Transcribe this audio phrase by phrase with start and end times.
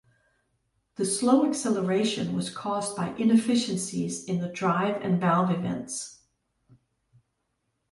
[0.95, 6.21] The slow acceleration was caused by inefficiencies in the drive and valve events.